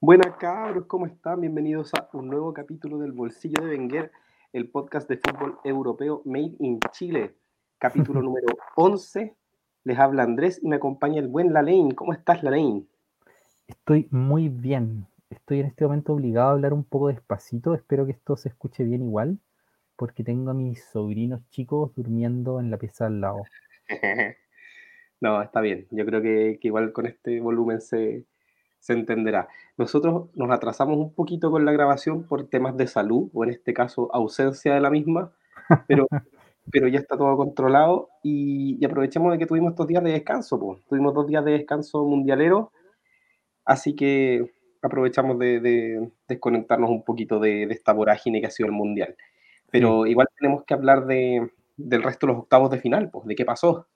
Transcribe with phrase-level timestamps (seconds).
[0.00, 1.40] Buenas cabros, ¿cómo están?
[1.40, 4.12] Bienvenidos a un nuevo capítulo del Bolsillo de Wenger,
[4.52, 7.34] el podcast de fútbol europeo Made in Chile.
[7.78, 9.34] Capítulo número 11.
[9.82, 11.90] Les habla Andrés y me acompaña el buen Lalain.
[11.90, 12.88] ¿Cómo estás, Lalain?
[13.66, 15.08] Estoy muy bien.
[15.30, 17.74] Estoy en este momento obligado a hablar un poco despacito.
[17.74, 19.40] Espero que esto se escuche bien igual,
[19.96, 23.42] porque tengo a mis sobrinos chicos durmiendo en la pieza al lado.
[25.20, 25.88] no, está bien.
[25.90, 28.26] Yo creo que, que igual con este volumen se,
[28.88, 29.48] se entenderá.
[29.76, 33.74] Nosotros nos atrasamos un poquito con la grabación por temas de salud, o en este
[33.74, 35.30] caso ausencia de la misma,
[35.86, 36.06] pero,
[36.72, 40.82] pero ya está todo controlado y, aprovechemos de que tuvimos estos días de descanso, pues.
[40.88, 42.72] tuvimos dos días de descanso mundialero,
[43.66, 49.16] así que aprovechamos de, desconectarnos un poquito de, esta vorágine que ha sido el mundial.
[49.70, 53.34] Pero igual tenemos que hablar de, del resto de los octavos de final, pues, de
[53.34, 53.86] qué pasó.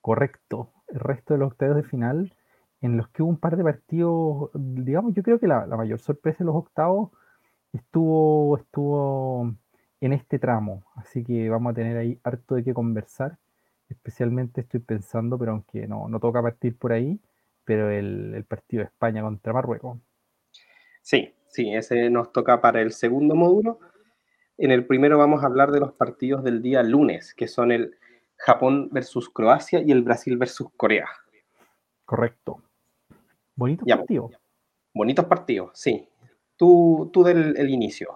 [0.00, 2.34] Correcto, el resto de los octavos de final
[2.82, 6.38] en los que hubo un par de partidos, digamos, yo creo que la, mayor sorpresa
[6.40, 7.10] de los octavos
[7.72, 9.54] estuvo, estuvo
[10.00, 13.38] en este tramo, así que vamos a tener ahí harto de qué conversar,
[13.88, 17.20] especialmente estoy pensando, pero aunque no, no toca partir por ahí,
[17.64, 19.98] pero el, partido de España contra Marruecos.
[21.02, 23.78] Sí, sí, ese nos toca para el segundo módulo.
[24.58, 27.96] En el primero vamos a hablar de los partidos del día lunes, que son el
[28.36, 31.06] Japón versus Croacia y el Brasil versus Corea.
[32.04, 32.60] Correcto.
[33.54, 34.32] Bonitos partidos.
[34.94, 36.08] Bonitos partidos, sí.
[36.56, 38.08] Tú, tú del el inicio.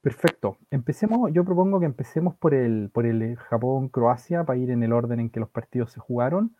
[0.00, 0.58] Perfecto.
[0.70, 5.18] Empecemos, yo propongo que empecemos por el, por el Japón-Croacia para ir en el orden
[5.18, 6.54] en que los partidos se jugaron.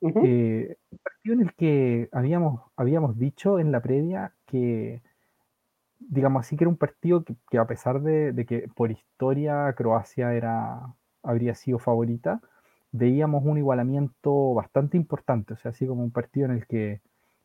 [0.00, 5.02] Eh, un partido en el que habíamos, habíamos dicho en la previa que,
[5.98, 10.34] digamos así, que era un partido que, a pesar de, de, que por historia Croacia
[10.34, 12.40] era, habría sido favorita,
[12.92, 17.00] veíamos un igualamiento bastante importante, o sea, así como un partido en el que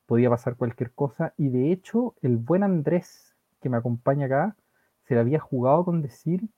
[0.09, 1.35] podía pasar cualquier cosa.
[1.37, 4.55] Y de hecho, el buen Andrés, que me acompaña acá,
[5.03, 6.49] se le había jugado con decir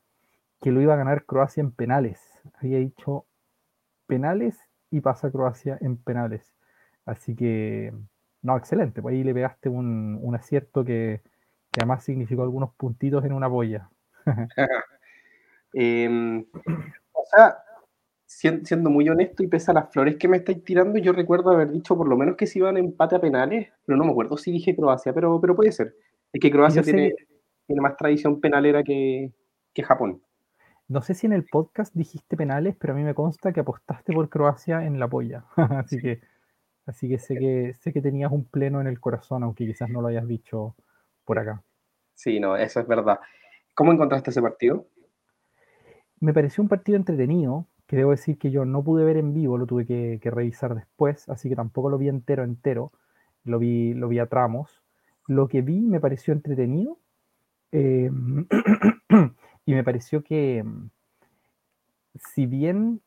[0.62, 2.22] que lo iba a ganar Croacia en penales.
[2.62, 3.26] Había dicho
[4.08, 4.58] penales
[4.90, 6.56] y pasa Croacia en penales.
[7.06, 7.94] Así que,
[8.42, 9.02] no, excelente.
[9.02, 11.22] Pues ahí le pegaste un, acierto que,
[11.76, 13.90] además significó algunos puntitos en una boya.
[15.74, 16.46] Em,
[17.14, 17.64] o sea,
[18.42, 21.72] siendo muy honesto y pese a las flores que me estáis tirando, yo recuerdo haber
[21.72, 24.36] dicho por lo menos que se iban a empate a penales, pero no me acuerdo
[24.38, 25.96] si dije Croacia, pero, pero puede ser.
[26.34, 27.14] Es que Croacia tiene,
[27.68, 29.32] tiene, más tradición penalera que,
[29.74, 30.22] que, Japón.
[30.88, 34.12] No sé si en el podcast dijiste penales, pero a mí me consta que apostaste
[34.12, 35.46] por Croacia en la polla.
[35.56, 36.22] así que,
[36.88, 40.02] así que sé que sé que tenías un pleno en el corazón, aunque quizás no
[40.02, 40.76] lo hayas dicho
[41.26, 41.62] por acá.
[42.16, 43.20] Sí, no, eso es verdad.
[43.76, 44.88] ¿Cómo encontraste ese partido?
[46.20, 49.58] Me pareció un partido entretenido, que debo decir que yo no pude ver en vivo,
[49.58, 52.94] lo tuve que, revisar después, así que tampoco lo vi entero, entero,
[53.44, 54.82] lo vi, lo vi a tramos.
[55.28, 57.00] Lo que vi me pareció entretenido
[57.74, 58.48] em,
[59.66, 60.64] y me pareció que
[62.16, 63.02] si bien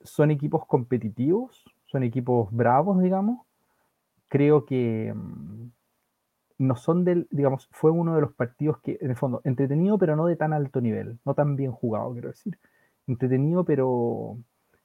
[0.00, 3.46] son equipos competitivos, son equipos bravos, digamos,
[4.28, 5.72] creo que em,
[6.56, 10.16] no son del, digamos, fue uno de los partidos que, en el fondo, entretenido, pero
[10.16, 12.58] no de tan alto nivel, no tan bien jugado, quiero decir
[13.10, 14.38] entretenido, pero,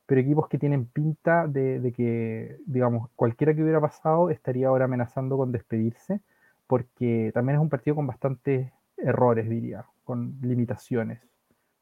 [0.06, 5.38] pero equipos que tienen pinta de, que, digamos, cualquiera que hubiera pasado estaría ahora amenazando
[5.38, 6.22] con despedirse,
[6.68, 11.22] porque también es un partido con bastantes errores, diría, con limitaciones,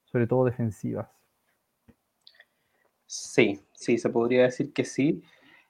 [0.06, 1.08] sobre todo defensivas.
[3.06, 5.24] Sí, sí, se podría decir que sí.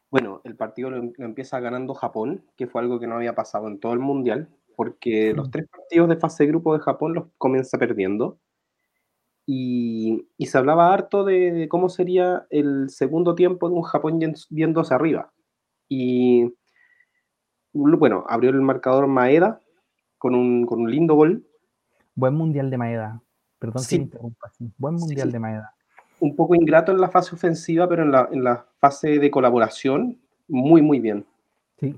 [0.10, 3.80] Bueno, el partido lo, empieza ganando Japón, que fue algo que no había pasado en
[3.80, 7.78] todo el Mundial, porque los tres partidos de fase de grupo de Japón los comienza
[7.78, 8.38] perdiendo.
[9.46, 14.96] Y, se hablaba harto de, cómo sería el segundo tiempo de un Japón viendo hacia
[14.96, 15.32] arriba.
[15.90, 16.54] Y
[17.74, 19.62] bueno, abrió el marcador Maeda
[20.18, 21.46] con un, con un lindo gol.
[22.16, 23.22] Buen mundial de Maeda.
[23.60, 23.96] Perdón sí.
[23.98, 24.52] interrumpa.
[24.78, 25.76] Buen mundial de Maeda.
[26.20, 30.20] Un poco ingrato en la fase ofensiva, pero en la, en la fase de colaboración,
[30.48, 31.26] muy, muy bien.
[31.80, 31.96] Sí.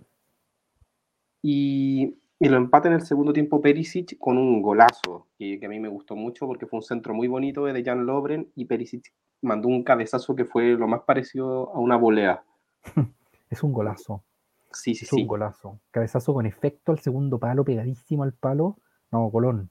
[1.44, 5.80] Y y lo empata en el segundo tiempo Perisic con un golazo, que, a mí
[5.80, 9.68] me gustó mucho porque fue un centro muy bonito de Jan Lobren y Perisic mandó
[9.68, 12.44] un cabezazo que fue lo más parecido a una volea.
[13.48, 14.24] Es un golazo.
[14.72, 15.22] Sí, sí, es sí.
[15.22, 15.80] un golazo.
[15.92, 18.80] Cabezazo con efecto al segundo palo, pegadísimo al palo.
[19.12, 19.70] No, Colón.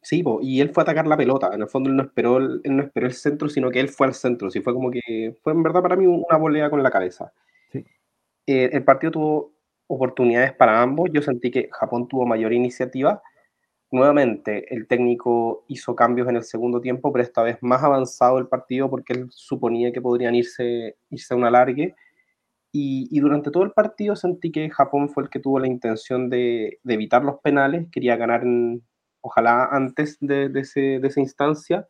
[0.00, 1.50] Sí, y él fue a atacar la pelota.
[1.54, 4.08] En el fondo él no esperó el, no esperó el centro, sino que él fue
[4.08, 4.50] al centro.
[4.50, 7.32] Sí, fue como que fue en verdad para mí una volea con la cabeza.
[7.70, 7.84] Sí.
[8.46, 9.52] Eh, el partido tuvo
[9.86, 11.10] oportunidades para ambos.
[11.12, 13.22] Yo sentí que Japón tuvo mayor iniciativa.
[13.90, 18.48] Nuevamente, el técnico hizo cambios en el segundo tiempo, pero esta vez más avanzado el
[18.48, 21.94] partido porque él suponía que podrían irse, irse a un alargue.
[22.74, 26.78] Y, durante todo el partido sentí que Japón fue el que tuvo la intención de,
[26.88, 28.44] evitar los penales, quería ganar
[29.20, 31.86] ojalá antes de, esa instancia.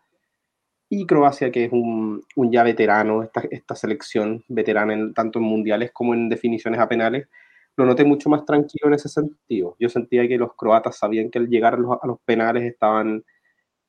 [0.88, 5.92] Y Croacia, que es un, ya veterano, esta, esta selección veterana en, tanto en mundiales
[5.92, 7.28] como en definiciones a penales,
[7.76, 9.76] lo noté mucho más tranquilo en ese sentido.
[9.78, 13.24] Yo sentía que los croatas sabían que al llegar a los, penales estaban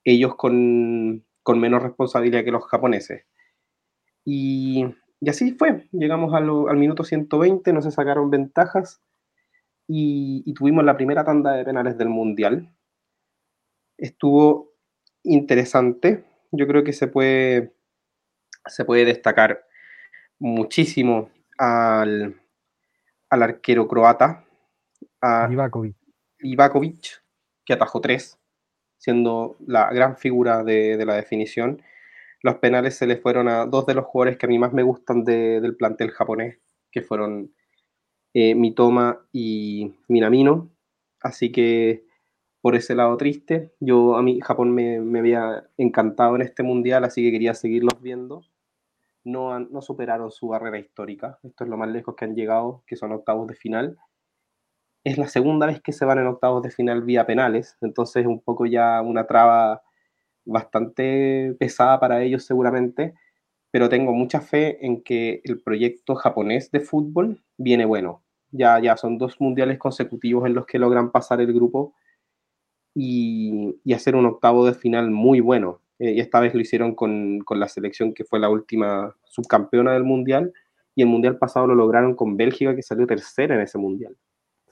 [0.03, 3.25] ellos con, con, menos responsabilidad que los japoneses.
[4.25, 4.85] Y,
[5.19, 5.87] y así fue.
[5.91, 9.01] Llegamos al minuto 120, no se sacaron ventajas
[9.87, 12.73] y, y tuvimos la primera tanda de penales del Mundial.
[13.97, 14.73] Estuvo
[15.23, 16.25] interesante.
[16.51, 17.73] Yo creo que se puede,
[18.65, 19.65] se puede destacar
[20.39, 22.42] muchísimo al,
[23.33, 24.45] al arquero croata,
[25.19, 25.49] a
[26.39, 27.23] Ivakovic.
[27.65, 28.39] que atajó tres,
[28.99, 31.81] siendo la gran figura de, la definición.
[32.43, 34.83] Los penales se le fueron a dos de los jugadores que a mí más me
[34.83, 36.59] gustan del plantel japonés,
[36.91, 37.51] que fueron
[38.35, 40.69] eh, Mitoma y Minamino.
[41.19, 42.05] Así que
[42.61, 47.03] por ese lado triste, yo a mí Japón me, me había encantado en este mundial,
[47.03, 48.43] así que quería seguirlos viendo
[49.23, 51.39] no, no superaron su barrera histórica.
[51.43, 53.97] Esto es lo más lejos que han llegado, que son octavos de final.
[55.05, 58.27] Es la segunda vez que se van en octavos de final vía penales, entonces es
[58.27, 59.81] un poco ya una traba
[60.45, 63.13] bastante pesada para ellos seguramente,
[63.71, 68.23] pero tengo mucha fe en que el proyecto japonés de fútbol viene bueno.
[68.51, 71.95] Ya, ya son dos mundiales consecutivos en los que logran pasar el grupo
[72.95, 75.81] y, y hacer un octavo de final muy bueno.
[75.99, 79.93] Eh, y esta vez lo hicieron con, con, la selección que fue la última subcampeona
[79.93, 80.53] del Mundial,
[80.95, 84.15] y el Mundial pasado lo lograron con Bélgica, que salió tercera en ese Mundial.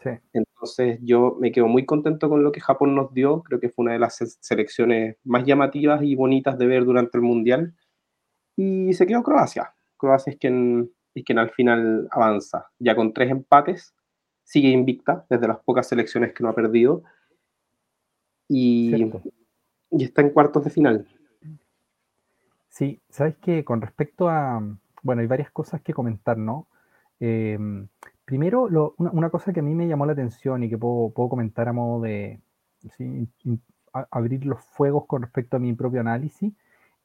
[0.03, 0.09] Sí.
[0.33, 3.83] Entonces yo me quedo muy contento con lo que Japón nos dio, creo que fue
[3.83, 7.75] una de las selecciones más llamativas y bonitas de ver durante el Mundial,
[8.55, 9.73] y se quedó Croacia.
[9.97, 13.93] Croacia es quien, es quien al final avanza, ya con tres empates,
[14.43, 17.03] sigue invicta desde las pocas selecciones que no ha perdido,
[18.47, 19.09] y,
[19.91, 21.07] y está en cuartos de final.
[22.69, 24.61] Sí, sabes que con respecto a,
[25.03, 26.67] bueno, hay varias cosas que comentar, ¿no?
[27.19, 27.87] Em,
[28.25, 28.63] primero,
[28.97, 32.01] una, cosa que a mí me llamó la atención y que puedo, comentar a modo
[32.01, 32.39] de
[34.09, 36.53] abrir los fuegos con respecto a mi propio análisis,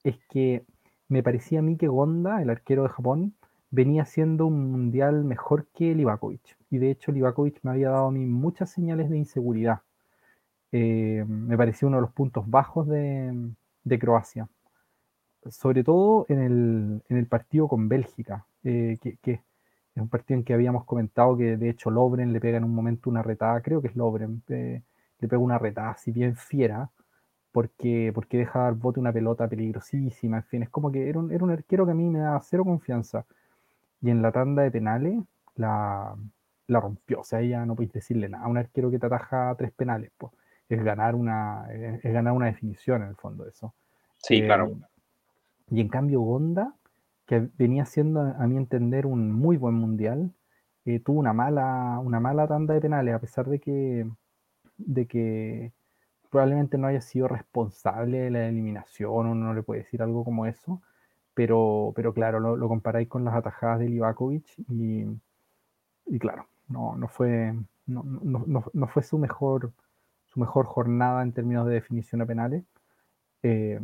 [0.04, 0.64] es que
[1.08, 3.34] me parecía a mí que Gonda, el arquero de Japón,
[3.70, 6.56] venía siendo un mundial mejor que Livakovic.
[6.70, 9.80] Y de hecho, Livakovic me había dado a mí muchas señales de inseguridad.
[10.72, 13.54] Eh, me pareció uno de los puntos bajos de,
[14.00, 14.48] Croacia
[15.50, 20.84] sobre todo en el, partido con Bélgica, eh, que, es un partido en que habíamos
[20.84, 23.96] comentado que de hecho Lobren le pega en un momento una retada, creo que es
[23.96, 24.82] Lobren, eh,
[25.18, 26.90] le pega una retada así bien fiera,
[27.52, 31.50] porque, porque deja dar bote una pelota peligrosísima, en fin, es como que era un,
[31.50, 33.24] arquero que a mí me da cero confianza.
[34.02, 35.18] Y en la tanda de penales
[35.56, 36.14] la,
[36.68, 39.72] rompió, o sea, ya no podéis decirle nada a un arquero que te ataja tres
[39.72, 40.32] penales, pues
[40.68, 43.74] es ganar una, es, ganar una definición en el fondo eso.
[44.18, 44.68] Sí, claro.
[44.68, 44.74] Eh,
[45.70, 46.74] y en cambio Gonda,
[47.26, 50.32] que venía siendo a mi entender un muy buen mundial,
[50.84, 54.08] eh, tuvo una mala, una mala tanda de penales, a pesar de que,
[54.78, 55.72] de que
[56.30, 60.46] probablemente no haya sido responsable de la eliminación, uno no le puede decir algo como
[60.46, 60.80] eso,
[61.34, 65.06] pero, pero claro, lo, comparáis con las atajadas de Livakovic y,
[66.06, 67.54] y claro, no, no, fue,
[67.86, 69.72] no, no, fue su mejor,
[70.36, 72.62] su mejor jornada en términos de definición a penales.
[73.42, 73.80] Eh,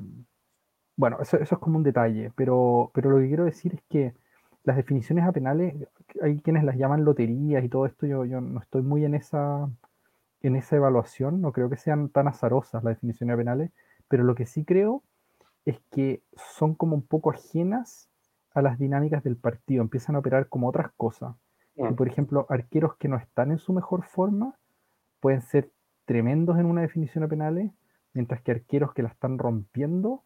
[0.97, 4.15] bueno, eso, es como un detalle, pero, pero lo que quiero decir es que
[4.65, 5.75] las definiciones a penales,
[6.21, 9.69] hay quienes las llaman loterías y todo esto, yo, yo no estoy muy en esa,
[10.43, 13.71] en esa evaluación, no creo que sean tan azarosas las definiciones a penales,
[14.09, 15.03] pero lo que sí creo
[15.65, 18.11] es que son como un poco ajenas
[18.55, 21.35] a las dinámicas del partido, empiezan a operar como otras cosas.
[21.75, 24.55] Y, por ejemplo, arqueros que no están en su mejor forma
[25.21, 25.71] pueden ser
[26.05, 27.71] tremendos en una definición a penales,
[28.15, 30.23] mientras que arqueros que la están rompiendo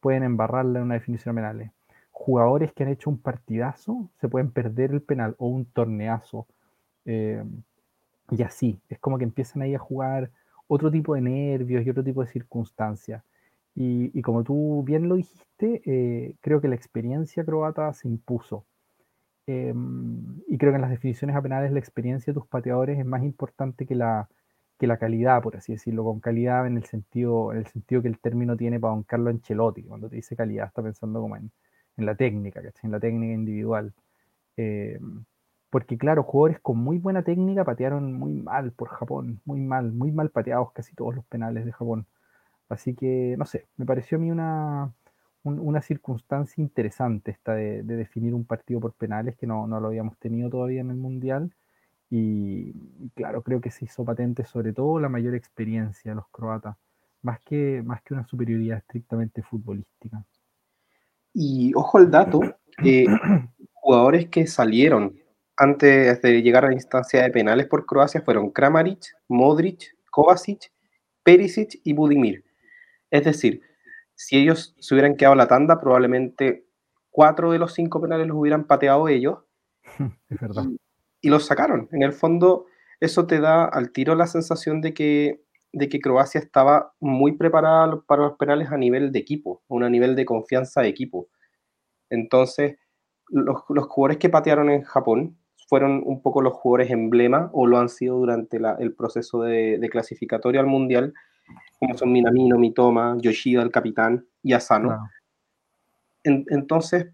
[0.00, 1.72] pueden embarrarle en una definición penal.
[2.10, 6.46] Jugadores que han hecho un partidazo se pueden perder el penal o un torneazo.
[7.06, 7.42] Eh,
[8.30, 10.30] y así, es como que empiezan ahí a jugar
[10.66, 13.22] otro tipo de nervios y otro tipo de circunstancias.
[13.74, 18.64] Y, como tú bien lo dijiste, eh, creo que la experiencia croata se impuso.
[19.46, 23.04] Em, y creo que en las definiciones a penales la experiencia de tus pateadores es
[23.04, 24.28] más importante que la,
[24.84, 28.08] que la calidad, por así decirlo, con calidad en el sentido, en el sentido que
[28.08, 31.50] el término tiene para don Carlos Ancelotti, cuando te dice calidad está pensando como en,
[31.96, 33.92] la técnica, En la técnica individual.
[34.56, 34.98] Eh,
[35.70, 40.12] porque claro, jugadores con muy buena técnica patearon muy mal por Japón, muy mal, muy
[40.12, 42.06] mal pateados casi todos los penales de Japón.
[42.68, 44.92] Así que, no sé, me pareció a mí una,
[45.44, 50.50] una circunstancia interesante esta de, definir un partido por penales que no, lo habíamos tenido
[50.50, 51.52] todavía en el Mundial.
[52.10, 52.72] Y,
[53.14, 56.76] claro, creo que se hizo patente sobre todo la mayor experiencia de los croatas,
[57.22, 60.24] más que, más que una superioridad estrictamente futbolística.
[61.32, 62.40] Y ojo al dato,
[62.84, 63.06] eh,
[63.72, 65.16] jugadores que salieron
[65.56, 70.72] antes de llegar a la instancia de penales por Croacia fueron Kramaric, Modric, Kovacic,
[71.22, 72.44] Perisic y Budimir.
[73.10, 73.62] Es decir,
[74.14, 76.66] si ellos se hubieran quedado en la tanda, probablemente
[77.10, 79.38] cuatro de los cinco penales los hubieran pateado ellos.
[80.28, 80.64] Es verdad.
[80.64, 80.80] Y,
[81.28, 81.88] los sacaron.
[81.92, 82.66] En el fondo,
[83.00, 88.00] eso te da al tiro la sensación de que, de que Croacia estaba muy preparada
[88.06, 91.28] para los penales a nivel de equipo, a nivel de confianza de equipo.
[92.10, 92.76] Entonces,
[93.28, 95.38] los, los jugadores que patearon en Japón
[95.68, 99.88] fueron un poco los jugadores emblema o lo han sido durante el proceso de, de
[99.88, 101.14] clasificatorio al Mundial
[101.78, 105.08] como son Minamino, Mitoma, Yoshida, el capitán, y Asano.
[106.24, 107.08] entonces,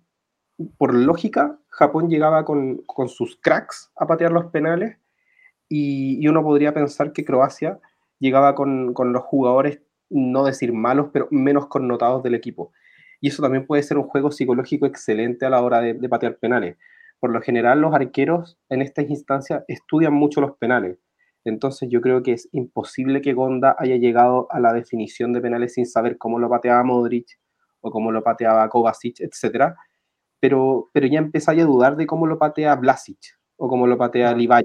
[0.79, 4.99] por lógica, Japón llegaba con, sus cracks a patear los penales
[5.69, 7.81] y, uno podría pensar que Croacia
[8.19, 12.73] llegaba con, los jugadores, no decir malos, pero menos connotados del equipo.
[13.21, 16.37] Y eso también puede ser un juego psicológico excelente a la hora de, de patear
[16.39, 16.77] penales.
[17.19, 20.99] Por lo general, los arqueros en estas instancias estudian mucho los penales
[21.45, 25.75] entonces yo creo que es imposible que Gonda haya llegado a la definición de penales
[25.75, 27.39] sin saber cómo lo pateaba Modric
[27.81, 29.75] o cómo lo pateaba Kovacic, etc.
[30.41, 34.35] Pero, pero ya empezáis a dudar de cómo lo patea Vlasic o cómo lo patea
[34.35, 34.65] Livaja.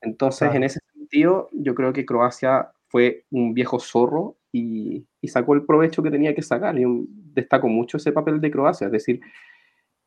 [0.00, 5.64] Entonces, en ese sentido, yo creo que Croacia fue un viejo zorro y, sacó el
[5.64, 6.78] provecho que tenía que sacar.
[6.78, 6.84] Y
[7.32, 9.20] destaco mucho ese papel de Croacia, es decir,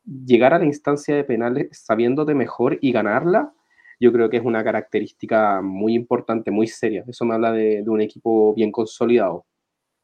[0.06, 3.54] llegar a la instancia de penales sabiéndote mejor y ganarla
[4.00, 7.04] yo creo que es una característica muy importante, muy seria.
[7.08, 9.46] Eso me habla de, un equipo bien consolidado.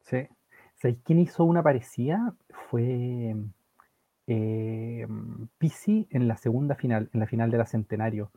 [0.04, 0.28] Sí.
[0.74, 2.34] ¿Sabéis quién hizo una parecida?
[2.68, 3.34] Fue
[5.66, 8.30] Pisi en la segunda final, en la final de la Centenario,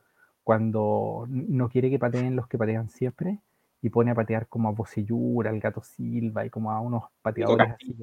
[0.43, 3.37] cuando no quiere que pateen los que patean siempre
[3.83, 7.69] y pone a patear como a Bocellur, al Gato Silva y como a unos pateadores
[7.69, 7.95] así.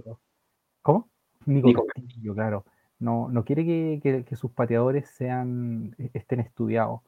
[0.80, 1.09] ¿Cómo?
[1.45, 2.64] Nico, Castillo, claro.
[3.00, 7.00] No, no quiere que, que, sus pateadores sean, estén estudiados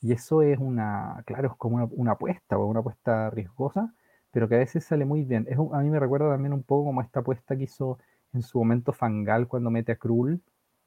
[0.00, 3.92] y eso es una, claro, es como una, apuesta, o una apuesta riesgosa,
[4.30, 5.44] pero que a veces sale muy bien.
[5.48, 7.98] Es a mí me recuerda también un poco como esta apuesta que hizo
[8.32, 10.40] en su momento Fangal cuando mete a Krull.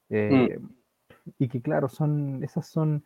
[0.10, 0.77] Eh, mm.
[1.38, 3.04] Y que claro, son, esas son,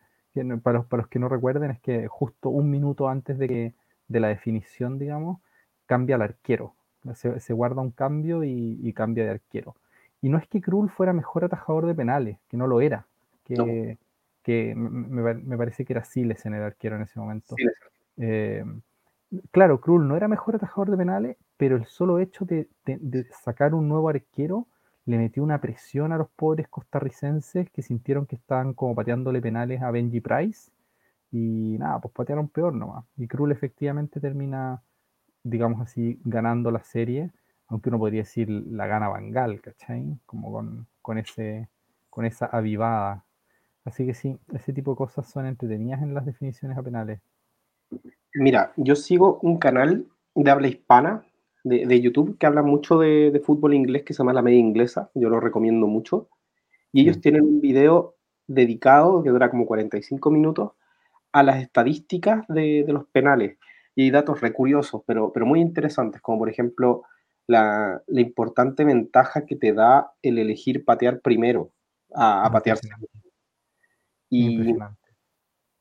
[0.62, 3.74] para los, para los que no recuerden, es que justo un minuto antes de, que,
[4.08, 5.40] de la definición, digamos,
[5.86, 6.74] cambia al arquero.
[7.14, 9.74] Se, guarda un cambio y, cambia de arquero.
[10.20, 13.06] Y no es que Krull fuera mejor atajador de penales, que no lo era.
[13.44, 13.98] Que,
[14.42, 17.56] que me, parece que era Siles en el arquero en ese momento.
[18.18, 18.64] Eh,
[19.50, 22.68] claro, Krull no era mejor atajador de penales, pero el solo hecho de,
[23.42, 24.66] sacar un nuevo arquero
[25.06, 29.82] le metió una presión a los pobres costarricenses que sintieron que estaban como pateándole penales
[29.82, 30.70] a Benji Price.
[31.30, 33.04] Y nada, pues patearon peor nomás.
[33.16, 34.82] Y Krull efectivamente termina,
[35.42, 37.30] digamos así, ganando la serie,
[37.68, 40.18] aunque uno podría decir la gana Bangal, ¿cachai?
[40.26, 41.68] Como con, con, ese,
[42.10, 43.24] con esa avivada
[43.84, 47.20] Así que sí, ese tipo de cosas son entretenidas en las definiciones a penales.
[48.34, 51.24] Mira, yo sigo un canal de habla hispana
[51.64, 55.28] de, YouTube que habla mucho de, fútbol inglés que se llama La Media Inglesa, yo
[55.28, 56.28] lo recomiendo mucho.
[56.92, 58.16] Y ellos tienen un video
[58.46, 60.72] dedicado, que dura como 45 minutos,
[61.32, 63.58] a las estadísticas de, los penales.
[63.94, 67.04] Y hay datos recuriosos, pero, pero muy interesantes, como por ejemplo
[67.46, 71.70] la, importante ventaja que te da el elegir patear primero
[72.14, 73.08] a, a patear segundo.
[74.28, 74.74] Y,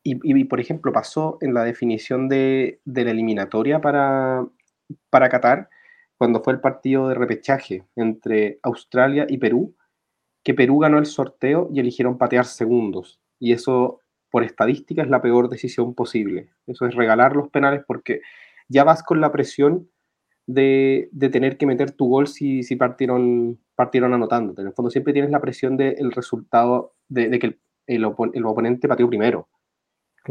[0.04, 4.46] y, por ejemplo, pasó en la definición de, la eliminatoria para,
[5.10, 5.70] para Qatar,
[6.22, 9.76] cuando fue el partido de repechaje entre Australia y Perú,
[10.44, 13.20] que Perú ganó el sorteo y eligieron patear segundos.
[13.40, 16.52] Y eso, por estadística, es la peor decisión posible.
[16.68, 18.22] Eso es regalar los penales porque
[18.70, 19.90] ya vas con la presión
[20.46, 24.62] de, tener que meter tu gol si, si partieron, partieron anotándote.
[24.62, 27.60] En el fondo siempre tienes la presión del resultado, de, de, que el,
[28.36, 29.50] el, oponente pateó primero.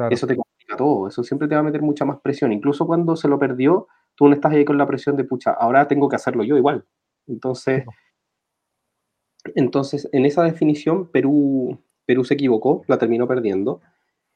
[0.08, 2.52] Eso te complica todo, eso siempre te va a meter mucha más presión.
[2.52, 3.88] Incluso cuando se lo perdió,
[4.20, 6.84] tú no estás ahí con la presión de, pucha, ahora tengo que hacerlo yo igual.
[7.26, 7.84] Entonces,
[9.54, 13.80] entonces en esa definición, Perú, Perú se equivocó, la terminó perdiendo.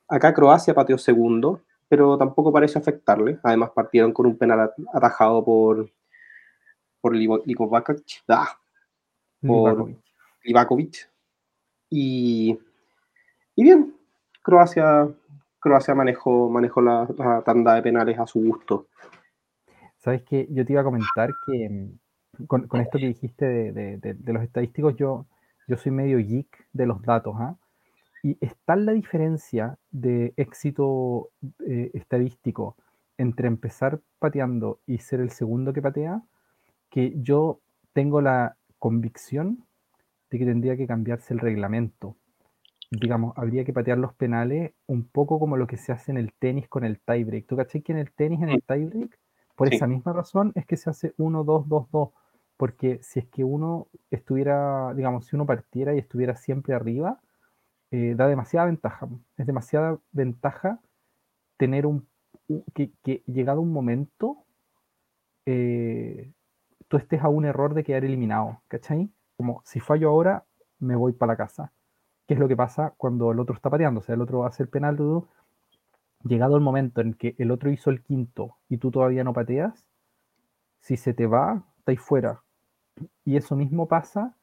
[0.08, 3.38] Acá Croacia pateó segundo, pero tampoco parece afectarle.
[3.42, 5.90] Además, partieron con un penal atajado por,
[7.00, 8.24] por Livakovic.
[8.26, 8.58] Ah,
[9.40, 9.94] por
[10.42, 11.10] Livakovic.
[11.90, 12.58] Y
[13.56, 13.94] y bien,
[14.42, 15.08] Croacia,
[15.60, 17.06] Croacia manejó, manejó la,
[17.44, 18.86] tanda de penales a su gusto.
[20.04, 21.88] Sabes que yo te iba a comentar que,
[22.46, 25.24] con, esto que dijiste de, los estadísticos, yo,
[25.66, 27.56] yo soy medio geek de los datos, ¿ah?
[28.22, 31.30] Y está la diferencia de éxito
[31.66, 32.76] eh, estadístico
[33.16, 36.22] entre empezar pateando y ser el segundo que patea,
[36.90, 37.60] que yo
[37.94, 39.64] tengo la convicción
[40.30, 42.16] de que tendría que cambiarse el reglamento.
[42.90, 46.34] Digamos, habría que patear los penales un poco como lo que se hace en el
[46.34, 47.46] tenis con el tiebreak.
[47.46, 49.18] ¿Tú caché que en el tenis, en el tiebreak,
[49.54, 52.08] por esa misma razón es que se hace 1, 2, 2, 2?
[52.56, 57.20] Porque si es que uno estuviera, digamos, si uno partiera y estuviera siempre arriba,
[57.90, 59.08] eh, da demasiada ventaja.
[59.36, 60.80] Es demasiada ventaja
[61.56, 62.06] tener un,
[62.74, 64.44] que, llegado un momento,
[65.46, 66.32] eh,
[66.88, 69.10] tú estés a un error de quedar eliminado, ¿cachai?
[69.36, 70.44] Como si fallo ahora,
[70.78, 71.72] me voy para la casa.
[72.26, 74.00] ¿Qué es lo que pasa cuando el otro está pateando?
[74.00, 75.26] O sea, el otro hace el penal, tú,
[76.24, 79.86] llegado el momento en que el otro hizo el quinto y tú todavía no pateas,
[80.80, 82.42] si se te va, estáis fuera.
[83.24, 84.34] Y eso mismo pasa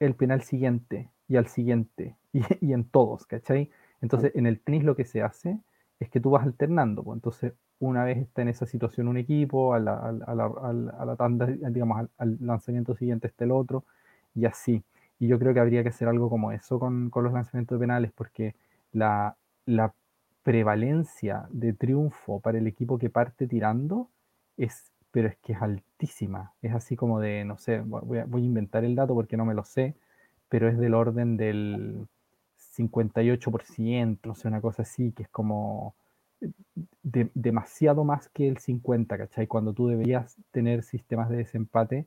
[0.00, 3.70] el penal siguiente y al siguiente y, en todos, ¿cachai?
[4.00, 5.58] Entonces, en el tenis lo que se hace
[6.00, 7.02] es que tú vas alternando.
[7.02, 7.16] Pues.
[7.16, 10.46] Entonces, una vez está en esa situación un equipo, a la, a la,
[10.98, 13.84] a la, tanda, digamos, al, lanzamiento siguiente está el otro,
[14.34, 14.84] y así.
[15.18, 18.12] Y yo creo que habría que hacer algo como eso con, con los lanzamientos penales,
[18.14, 18.54] porque
[18.92, 19.92] la, la
[20.48, 24.08] prevalencia de triunfo para el equipo que parte tirando
[24.56, 26.54] es, pero es que es altísima.
[26.62, 29.62] Es así como de, no sé, voy a, inventar el dato porque no me lo
[29.64, 29.94] sé,
[30.48, 32.08] pero es del orden del
[32.78, 35.94] 58%, no sé, una cosa así, que es como
[37.34, 39.46] demasiado más que el 50, ¿cachai?
[39.46, 42.06] Cuando tú deberías tener sistemas de desempate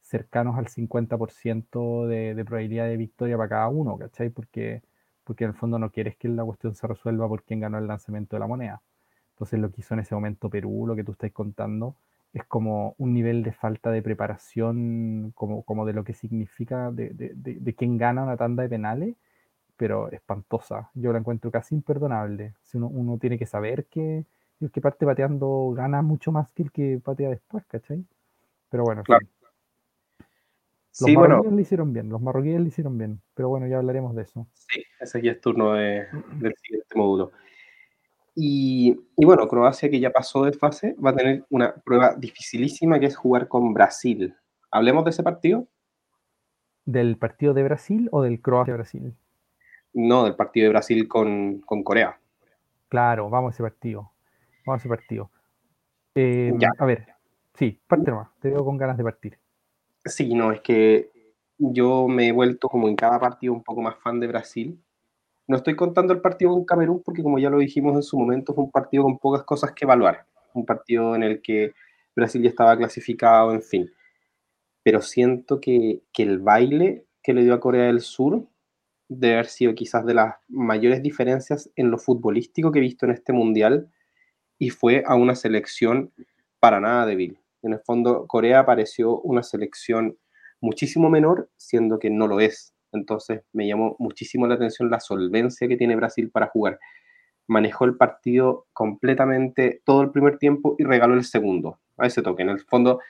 [0.00, 4.30] cercanos al 50% de, de, probabilidad de victoria para cada uno, ¿cachai?
[4.30, 4.82] Porque,
[5.24, 7.86] porque en el fondo no quieres que la cuestión se resuelva por quién ganó el
[7.86, 8.82] lanzamiento de la moneda.
[9.34, 11.96] Entonces lo que hizo en ese momento Perú, lo que tú estás contando,
[12.32, 17.10] es como un nivel de falta de preparación, como, como de lo que significa de,
[17.10, 19.16] de, de quién gana una tanda de penales,
[19.76, 20.90] pero espantosa.
[20.94, 22.54] Yo la encuentro casi imperdonable.
[22.62, 24.24] Si uno, uno tiene que saber que
[24.60, 28.04] el que parte pateando gana mucho más que el que patea después, ¿cachai?
[28.70, 29.26] Pero bueno, claro.
[31.00, 34.22] Los marroquíes lo hicieron bien, los marroquíes lo hicieron bien, pero bueno, ya hablaremos de
[34.22, 34.46] eso.
[34.52, 37.32] Sí, ese ya es turno del siguiente módulo.
[38.34, 42.98] Y, y, bueno, Croacia que ya pasó de fase va a tener una prueba dificilísima
[42.98, 44.34] que es jugar con Brasil.
[44.70, 45.66] ¿Hablemos de ese partido?
[46.84, 49.14] ¿Del partido de Brasil o del Croacia-Brasil?
[49.92, 52.18] No, del partido de Brasil con, Corea.
[52.88, 54.10] Claro, vamos a ese partido.
[54.66, 55.30] Vamos a ese partido.
[56.14, 57.06] Eh, a ver,
[57.54, 58.28] sí, parte nomás.
[58.40, 59.41] Te veo con ganas de partir.
[60.04, 61.10] Sí, no, es que
[61.58, 64.82] yo me he vuelto como en cada partido un poco más fan de Brasil.
[65.46, 68.54] No estoy contando el partido con Camerún porque como ya lo dijimos en su momento,
[68.54, 70.26] fue un partido con pocas cosas que evaluar.
[70.54, 71.72] Un partido en el que
[72.16, 73.92] Brasil ya estaba clasificado, en fin.
[74.82, 78.46] Pero siento que, que el baile que le dio a Corea del Sur
[79.08, 83.12] de haber sido quizás de las mayores diferencias en lo futbolístico que he visto en
[83.12, 83.90] este mundial
[84.58, 86.12] y fue a una selección
[86.60, 87.41] para nada débil.
[87.62, 90.16] En el fondo, Corea pareció una selección
[90.60, 92.74] muchísimo menor, siendo que no lo es.
[92.92, 96.78] Entonces, me llamó muchísimo la atención la solvencia que tiene Brasil para jugar.
[97.48, 102.42] Manejó el partido completamente todo el primer tiempo y regaló el segundo a ese toque.
[102.42, 103.00] En el fondo,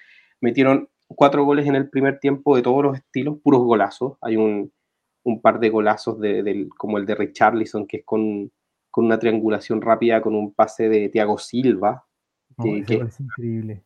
[0.40, 4.16] metieron cuatro goles en el primer tiempo de todos los estilos, puros golazos.
[4.20, 4.72] Hay un,
[5.24, 8.50] un par de golazos de, como el de Richarlison, que es con,
[8.96, 12.04] una triangulación rápida con un pase de Thiago Silva,
[12.56, 13.84] oh, que, es increíble.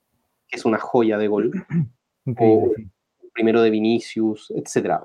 [0.49, 1.53] Que es una joya de gol.
[2.39, 2.73] o
[3.33, 5.03] primero de Vinicius, etc.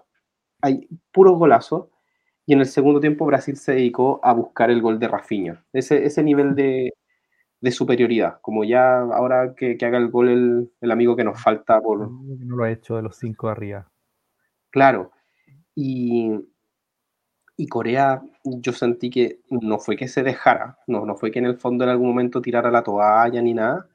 [0.61, 1.87] Hay puros golazos.
[2.45, 5.63] Y en el segundo tiempo Brasil se dedicó a buscar el gol de Rafinha.
[5.71, 6.91] Ese, ese nivel de,
[7.71, 8.39] superioridad.
[8.41, 12.09] Como ya ahora que, haga el gol el, el, amigo que nos falta por...
[12.09, 13.91] No lo ha hecho de los cinco de arriba.
[14.71, 15.11] Claro.
[15.75, 16.31] Y,
[17.55, 21.45] y Corea, yo sentí que no fue que se dejara, no, no fue que en
[21.45, 23.87] el fondo en algún momento tirara la toalla ni nada.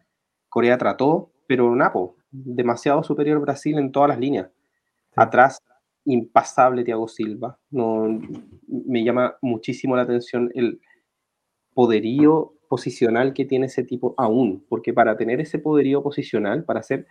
[0.48, 4.50] Corea trató, pero Napo, demasiado superior Brasil en todas las líneas.
[5.14, 5.59] Atrás,
[6.04, 7.59] impasable Thiago Silva.
[7.70, 8.20] No,
[8.68, 10.80] me llama muchísimo la atención el
[11.74, 17.06] poderío posicional que tiene ese tipo aún, porque para tener ese poderío posicional, para ser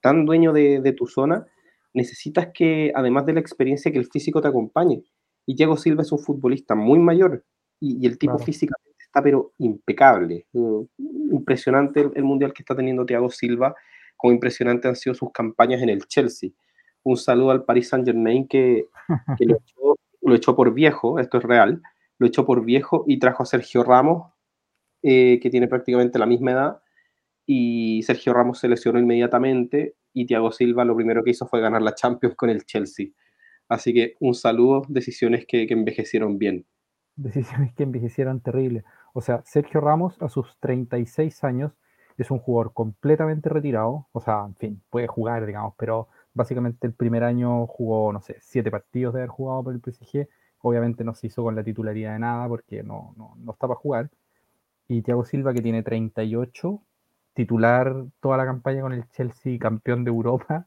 [0.00, 1.46] tan dueño de, de tu zona,
[1.92, 5.02] necesitas que, además de la experiencia, que el físico te acompañe.
[5.46, 7.44] Y Thiago Silva es un futbolista muy mayor
[7.80, 10.46] y, el tipo físicamente está pero impecable.
[10.52, 10.86] Uh,
[11.32, 13.74] impresionante el, mundial que está teniendo Thiago Silva,
[14.16, 16.50] como impresionante han sido sus campañas en el Chelsea.
[17.02, 18.86] Un saludo al Paris Saint Germain que,
[20.22, 21.82] lo, echó, por viejo, esto es real,
[22.18, 24.32] lo echó por viejo y trajo a Sergio Ramos,
[25.02, 26.82] eh, que tiene prácticamente la misma edad,
[27.46, 31.82] y Sergio Ramos se lesionó inmediatamente y Thiago Silva lo primero que hizo fue ganar
[31.82, 33.08] la Champions con el Chelsea.
[33.68, 36.66] Así que un saludo, decisiones que, que envejecieron bien.
[37.16, 38.84] Decisiones que envejecieron terrible.
[39.12, 41.72] O sea, Sergio Ramos a sus 36 años
[42.16, 46.92] es un jugador completamente retirado, o sea, en fin, puede jugar, digamos, pero básicamente el
[46.92, 50.28] primer año jugó, no sé, siete partidos de haber jugado por el PSG,
[50.60, 53.78] obviamente no se hizo con la titularidad de nada porque no, no, no está para
[53.78, 54.10] jugar,
[54.88, 56.82] y Thiago Silva que tiene 38,
[57.32, 60.66] titular toda la campaña con el Chelsea, campeón de Europa,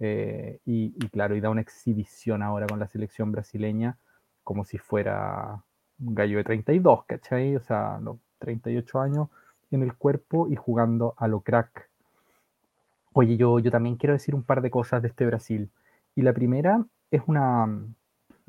[0.00, 3.98] eh, y, claro, y da una exhibición ahora con la selección brasileña
[4.42, 5.62] como si fuera
[6.00, 7.56] un gallo de 32, ¿cachai?
[7.56, 9.28] O sea, los 38 años
[9.70, 11.88] en el cuerpo y jugando a lo crack.
[13.12, 15.70] Oye, yo, yo también quiero decir un par de cosas de este Brasil.
[16.16, 17.68] Y la primera es una,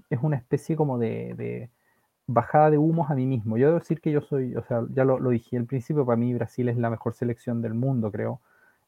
[0.09, 1.69] es una especie como de,
[2.27, 3.57] bajada de humos a mí mismo.
[3.57, 6.33] Yo debo decir que yo soy, o sea, ya lo, dije al principio, para mí
[6.33, 8.41] Brasil es la mejor selección del mundo, creo.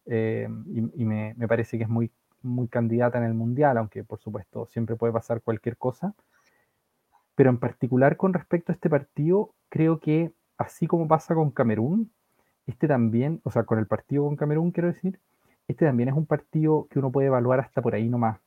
[0.05, 0.47] Eh,
[0.95, 4.65] y, me, me, parece que es muy, muy candidata en el Mundial, aunque por supuesto
[4.67, 6.13] siempre puede pasar cualquier cosa.
[7.37, 12.11] Pero en particular con respecto a este partido, creo que así como pasa con Camerún,
[12.65, 15.19] este también, o sea, con el partido con Camerún, quiero decir,
[15.67, 18.39] este también es un partido que uno puede evaluar hasta por ahí nomás,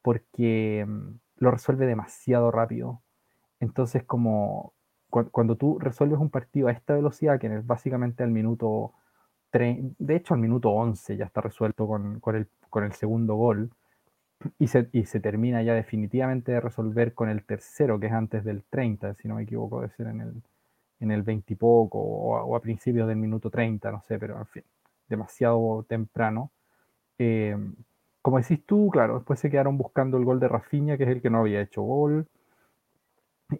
[0.00, 3.02] porque mm, lo resuelve demasiado rápido.
[3.60, 4.72] Entonces, como
[5.30, 8.94] cuando tú resuelves un partido a esta velocidad, que es básicamente al minuto,
[9.52, 13.70] de hecho al minuto 11 ya está resuelto con, el, con el segundo gol,
[14.58, 18.44] y se, y se, termina ya definitivamente de resolver con el tercero, que es antes
[18.44, 20.42] del 30, si no me equivoco, debe ser en el,
[21.00, 24.46] en el 20 y poco o, a principios del minuto 30, no sé, pero en
[24.46, 24.64] fin,
[25.08, 26.50] demasiado temprano.
[27.18, 27.56] Eh,
[28.22, 31.22] como decís tú, claro, después se quedaron buscando el gol de Rafinha, que es el
[31.22, 32.26] que no había hecho gol.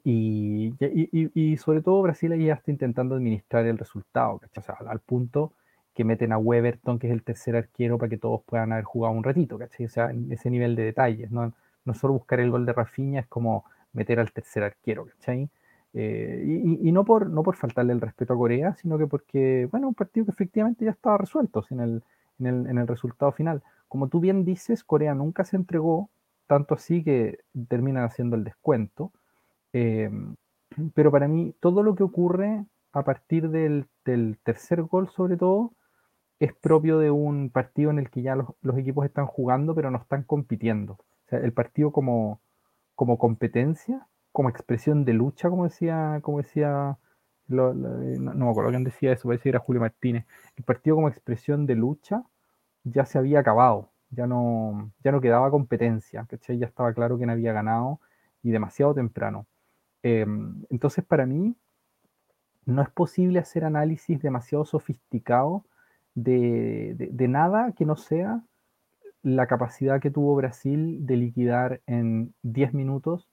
[0.02, 5.00] Y, y, sobre todo Brasil ahí ya está intentando administrar el resultado, O sea, al
[5.00, 5.52] punto
[5.94, 9.14] que meten a Weberton, que es el tercer arquero, para que todos puedan haber jugado
[9.14, 9.86] un ratito, ¿cachai?
[9.86, 11.52] O sea, ese nivel de detalles, ¿no?
[11.84, 15.48] No solo buscar el gol de Rafinha, es como meter al tercer arquero, ¿cachai?
[15.94, 19.86] Eh, y, no, por, no por faltarle el respeto a Corea, sino que porque, bueno,
[19.86, 22.02] un partido que efectivamente ya estaba resuelto en el,
[22.40, 23.62] en el, en el resultado final.
[23.86, 26.10] Como tú bien dices, Corea nunca se entregó,
[26.48, 29.12] tanto así que terminan haciendo el descuento.
[29.72, 30.10] Eh,
[30.94, 35.72] pero para mí, todo lo que ocurre a partir del, del, tercer gol, sobre todo,
[36.40, 39.98] es propio de un partido en el que ya los, equipos están jugando, pero no
[39.98, 40.94] están compitiendo.
[40.94, 42.40] O sea, el partido como,
[42.94, 46.98] como competencia como expresión de lucha, como decía, como decía,
[47.46, 50.26] no, me acuerdo quién decía eso, parece que era Julio Martínez.
[50.56, 52.24] El partido como expresión de lucha
[52.82, 56.58] ya se había acabado, ya no, ya no quedaba competencia, ¿cachai?
[56.58, 58.00] Ya estaba claro quién había ganado
[58.42, 59.46] y demasiado temprano.
[60.02, 61.54] Em, entonces, para mí,
[62.66, 65.64] no es posible hacer análisis demasiado sofisticado
[66.14, 68.42] de, de, nada que no sea
[69.22, 73.28] la capacidad que tuvo Brasil de liquidar en 10 minutos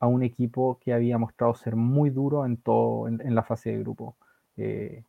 [0.00, 3.78] a un equipo que había mostrado ser muy duro en todo en, la fase de
[3.78, 4.16] grupo.
[4.56, 5.04] Eh,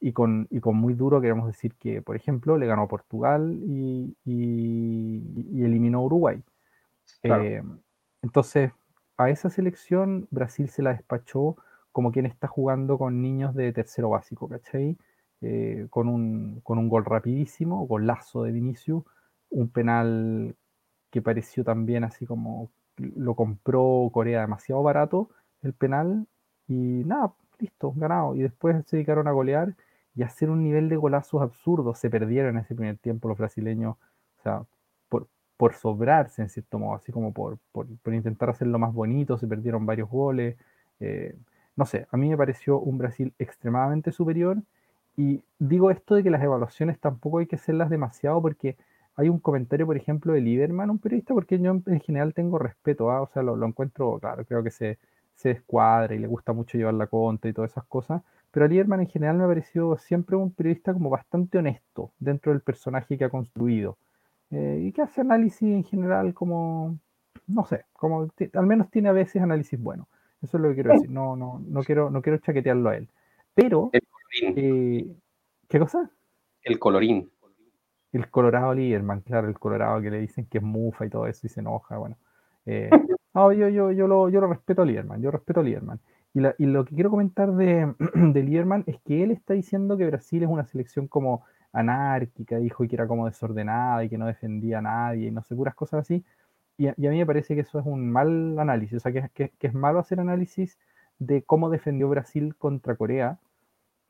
[0.00, 3.58] y, con, y con muy duro queremos decir que, por ejemplo, le ganó a Portugal
[3.64, 6.42] y, eliminó a Uruguay.
[7.22, 7.62] Eh,
[8.22, 8.72] entonces,
[9.16, 11.56] a esa selección Brasil se la despachó
[11.92, 14.96] como quien está jugando con niños de tercero básico, ¿cachai?
[15.42, 19.02] Eh, con, un, con un gol rapidísimo, golazo de Vinicius,
[19.50, 20.54] un penal
[21.10, 25.30] que pareció también así como lo compró Corea demasiado barato
[25.62, 26.26] el penal
[26.68, 28.34] y nada, listo, ganado.
[28.34, 29.74] Y después se dedicaron a golear
[30.14, 31.98] y hacer un nivel de golazos absurdos.
[31.98, 33.96] Se perdieron en ese primer tiempo los brasileños,
[34.38, 34.64] o sea,
[35.08, 39.46] por, por sobrarse en cierto modo, así como por, por, intentar hacerlo más bonito, se
[39.46, 40.56] perdieron varios goles.
[41.00, 41.36] Eh,
[41.76, 44.62] no sé, a mí me pareció un Brasil extremadamente superior.
[45.16, 48.76] Y digo esto de que las evaluaciones tampoco hay que hacerlas demasiado porque
[49.16, 53.10] hay un comentario, por ejemplo, de Lieberman, un periodista, porque yo en, general tengo respeto,
[53.10, 53.20] ¿ah?
[53.20, 54.98] o sea, lo, encuentro, claro, creo que se,
[55.34, 58.68] se descuadra y le gusta mucho llevar la conta y todas esas cosas, pero a
[58.68, 63.18] Lieberman en general me ha parecido siempre un periodista como bastante honesto dentro del personaje
[63.18, 63.98] que ha construido
[64.50, 66.98] eh, y que hace análisis en general como,
[67.46, 70.08] no sé, como al menos tiene a veces análisis bueno.
[70.42, 73.08] Eso es lo que quiero decir, no, no, no, quiero, no quiero chaquetearlo a él.
[73.54, 73.90] Pero,
[74.40, 76.10] ¿qué cosa?
[76.62, 77.30] El colorín
[78.12, 81.46] el Colorado Lieberman, claro, el Colorado que le dicen que es mufa y todo eso
[81.46, 82.16] y se enoja, bueno.
[82.66, 82.90] Eh,
[83.34, 85.98] no, yo, yo, yo, lo, yo lo respeto a Lieberman, yo respeto a Lieberman.
[86.34, 90.06] Y, y lo que quiero comentar de, de Lieberman es que él está diciendo que
[90.06, 94.26] Brasil es una selección como anárquica, dijo, y que era como desordenada y que no
[94.26, 96.22] defendía a nadie y no sé, puras cosas así.
[96.76, 99.50] Y a, mí me parece que eso es un mal análisis, o sea, que, que,
[99.58, 100.78] que es malo hacer análisis
[101.18, 103.38] de cómo defendió Brasil contra Corea,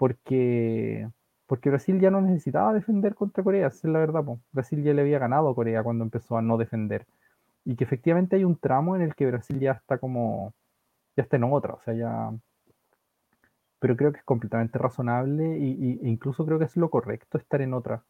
[0.03, 1.09] porque
[1.47, 4.25] porque Brasil ya no necesitaba defender contra Corea, esa es la verdad.
[4.51, 7.07] Brasil ya le había ganado a Corea cuando empezó a no defender.
[7.65, 10.55] Y que efectivamente hay un tramo en el que Brasil ya está como,
[11.17, 12.33] ya está en otra, o sea, ya...
[13.79, 17.63] Pero creo que es completamente razonable y, e incluso creo que es lo correcto estar
[17.63, 18.03] en otra.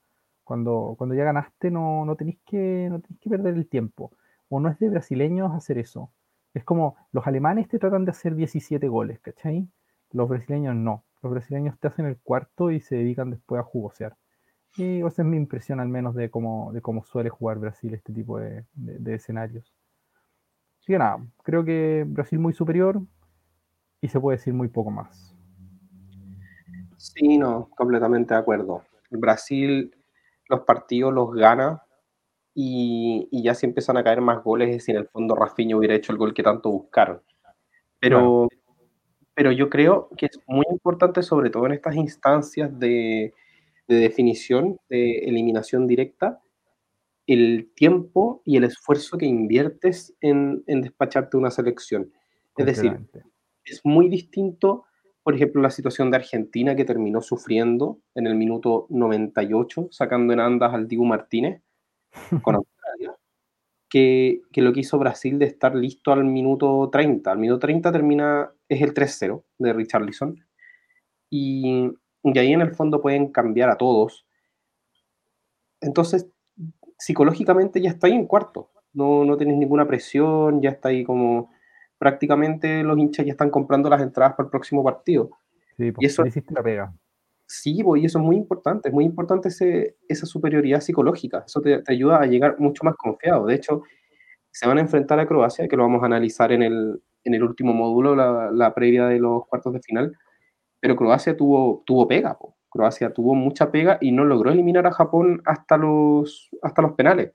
[0.45, 4.13] Cuando, cuando ya ganaste no, no, tenéis que, no tenéis que perder el tiempo.
[4.49, 6.11] O no es de brasileños hacer eso.
[6.55, 9.69] Es como los alemanes te tratan de hacer 17 goles, ¿cachai?
[10.13, 11.05] Los brasileños no.
[11.23, 14.17] Los brasileños te hacen el cuarto y se dedican después a jugosear.
[14.77, 18.13] Y esa es mi impresión al menos de cómo, de cómo suele jugar Brasil este
[18.13, 18.65] tipo de,
[19.07, 19.73] escenarios.
[20.81, 23.01] Así que nada, creo que Brasil muy superior
[24.01, 25.37] y se puede decir muy poco más.
[26.97, 28.83] Sí, no, completamente de acuerdo.
[29.11, 29.95] Brasil
[30.49, 31.83] los partidos los gana
[32.55, 36.13] y, ya se empiezan a caer más goles si en el fondo Rafinha hubiera hecho
[36.13, 37.23] el gol que tanto buscaron.
[38.01, 38.49] Pero,
[39.35, 43.35] pero yo creo que es muy importante, sobre todo en estas instancias de,
[43.89, 46.41] definición, de eliminación directa,
[47.27, 52.13] el tiempo y el esfuerzo que inviertes en, despacharte una selección.
[52.57, 52.99] Es decir,
[53.65, 54.85] es muy distinto,
[55.23, 60.41] por ejemplo, la situación de Argentina que terminó sufriendo en el minuto 98, sacando en
[60.41, 61.63] andas al Dibu Martínez
[62.43, 63.17] con Australia,
[63.89, 67.31] que, lo que hizo Brasil de estar listo al minuto 30.
[67.31, 70.45] Al minuto 30 termina, es el 3-0 de Richarlison.
[71.31, 71.91] Y,
[72.23, 74.27] y ahí en el fondo pueden cambiar a todos.
[75.81, 76.29] Entonces,
[76.99, 78.71] psicológicamente ya está ahí en cuarto.
[78.93, 81.51] No, no tenés ninguna presión, ya está ahí como
[81.99, 85.31] prácticamente los hinchas ya están comprando las entradas para el próximo partido.
[85.77, 86.95] Sí, pues, y eso hiciste la pega.
[87.47, 91.61] Sí, pues, y eso es muy importante, es muy importante ese, esa superioridad psicológica, eso
[91.61, 93.47] te, ayuda a llegar mucho más confiado.
[93.47, 93.83] De hecho,
[94.51, 97.43] se van a enfrentar a Croacia, que lo vamos a analizar en el, en el
[97.43, 100.17] último módulo, la, la, previa de los cuartos de final,
[100.81, 102.37] pero Croacia tuvo, tuvo pega,
[102.71, 107.33] Croacia tuvo mucha pega y no logró eliminar a Japón hasta los, hasta los penales.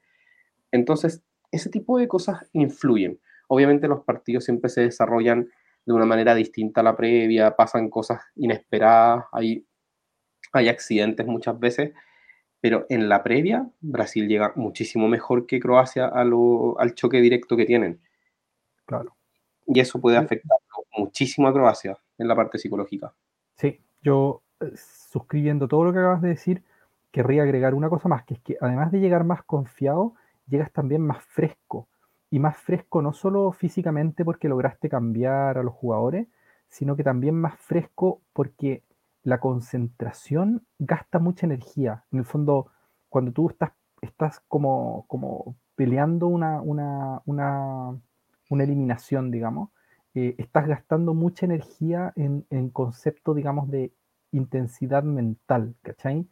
[0.72, 3.20] Entonces, ese tipo de cosas influyen.
[3.48, 5.50] Obviamente los partidos siempre se desarrollan
[5.86, 9.66] de una manera distinta a la previa, pasan cosas inesperadas, hay
[10.52, 11.94] hay accidentes muchas veces,
[12.60, 18.02] pero en la previa Brasil llega muchísimo mejor que Croacia al choque directo que tienen.
[18.86, 19.17] Claro.
[19.68, 20.58] Y eso puede afectar
[20.98, 23.14] muchísimo a Croacia en la parte psicológica.
[23.56, 26.64] Sí, yo eh, suscribiendo todo lo que acabas de decir,
[27.12, 30.16] querría agregar una cosa más, que es que además de llegar más confiado,
[30.48, 31.88] llegas también más fresco.
[32.30, 36.28] Y más fresco no solo físicamente porque lograste cambiar a los jugadores,
[36.68, 38.84] sino que también más fresco porque
[39.24, 42.06] la concentración gasta mucha energía.
[42.12, 42.68] En el fondo,
[43.10, 48.00] cuando tú estás, estás como, como peleando una, una, una,
[48.50, 49.70] eliminación, digamos,
[50.16, 53.92] eh, estás gastando mucha energía en, en, concepto, digamos, de
[54.32, 56.28] intensidad mental, ¿cachai?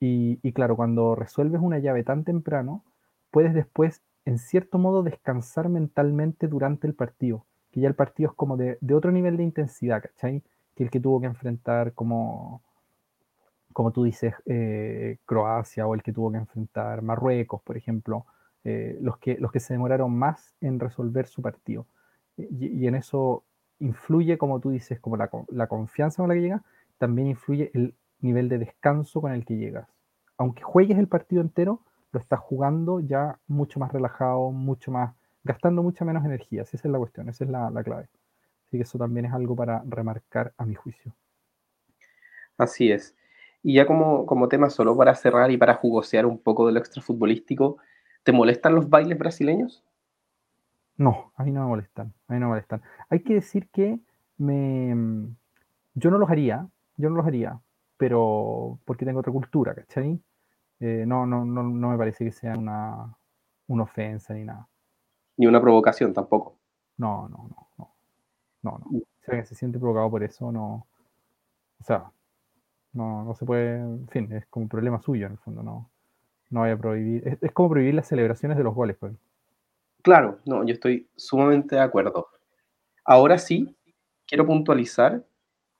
[0.00, 2.84] Y, y, claro, cuando resuelves una llave tan temprano,
[3.30, 8.36] puedes después, en cierto modo, descansar mentalmente durante el partido, que ya el partido es
[8.36, 10.42] como de, de otro nivel de intensidad, ¿cachai?
[10.74, 12.62] que el que tuvo que enfrentar como,
[13.72, 18.26] como tú dices, eh, Croacia o el que tuvo que enfrentar Marruecos, por ejemplo,
[18.64, 21.86] eh, los, que, los que se demoraron más en resolver su partido.
[22.36, 23.44] Y, en eso
[23.78, 26.62] influye, como tú dices, como la, la confianza con la que llegas,
[26.98, 29.88] también influye el nivel de descanso con el que llegas.
[30.36, 35.82] Aunque juegues el partido entero, lo estás jugando ya mucho más relajado, mucho más, gastando
[35.82, 36.62] mucha menos energía.
[36.62, 38.08] Esa es la cuestión, esa es la, la clave
[38.76, 41.14] que eso también es algo para remarcar a mi juicio.
[42.56, 43.16] Así es.
[43.62, 46.78] Y ya como, como tema solo para cerrar y para jugosear un poco de lo
[46.78, 47.78] extrafutbolístico,
[48.24, 49.84] ¿te molestan los bailes brasileños?
[50.96, 52.82] No, a mí no me molestan, a mí no me molestan.
[53.08, 53.98] Hay que decir que
[54.38, 55.28] me,
[55.94, 57.60] yo no los haría, yo no los haría,
[57.96, 60.20] pero porque tengo otra cultura, ¿cachai?
[60.80, 63.16] Eh, no, no, no, no me parece que sea una,
[63.68, 64.68] una ofensa ni nada.
[65.36, 66.56] Ni una provocación tampoco.
[66.96, 67.94] No, no, no, no.
[68.62, 68.98] No, no.
[68.98, 70.86] O sea, que se siente provocado por eso, no.
[71.80, 72.10] O sea,
[72.92, 73.80] no, no se puede.
[73.80, 75.90] En fin, es como un problema suyo en el fondo, no.
[76.54, 77.36] No vaya a prohibir.
[77.40, 79.12] Es, como prohibir las celebraciones de los goles, pues.
[80.02, 82.28] Claro, no, yo estoy sumamente de acuerdo.
[83.04, 83.74] Ahora sí,
[84.24, 85.24] quiero puntualizar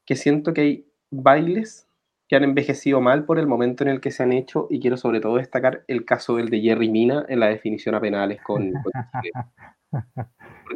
[0.04, 1.86] que siento que hay bailes
[2.26, 4.96] que han envejecido mal por el momento en el que se han hecho y quiero
[4.96, 8.72] sobre todo destacar el caso del de Jerry Mina en la definición a penales con,
[8.72, 8.92] con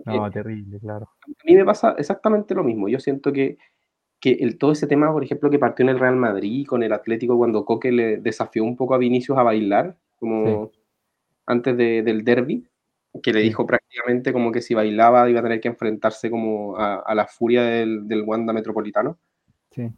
[0.07, 1.09] no, terrible, claro.
[1.27, 2.89] A mí me pasa exactamente lo mismo.
[2.89, 3.59] Yo siento que,
[4.21, 6.93] que el, todo ese tema, por ejemplo, que partió en el Real Madrid con el
[6.93, 10.73] Atlético cuando Coque le desafió un poco a Vinicius a bailar, como
[11.47, 12.67] antes del derby,
[13.23, 17.15] que le dijo prácticamente como que si bailaba iba a tener que enfrentarse como a,
[17.15, 19.19] la furia del, del Wanda Metropolitano.
[19.71, 19.93] Sí.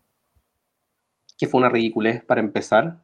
[1.39, 3.03] que fue una ridiculez para empezar.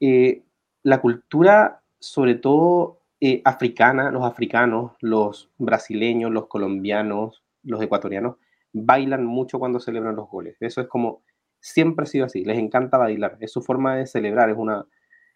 [0.00, 0.42] Eh,
[0.82, 8.36] la cultura, sobre todo eh, africana, los africanos, los brasileños, los colombianos, los ecuatorianos,
[8.72, 10.56] bailan mucho cuando celebran los goles.
[10.60, 11.22] Eso es como,
[11.60, 14.86] siempre ha sido así, les encanta bailar, es su forma de celebrar, es una,